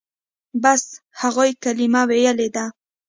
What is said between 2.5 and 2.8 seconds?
ده.